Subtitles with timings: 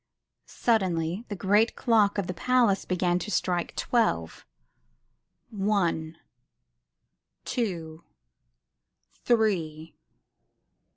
[0.47, 4.47] Suddenly the great clock of the palace began to strike twelve.
[5.51, 6.17] One!
[7.45, 8.03] Two!
[9.25, 9.93] Three!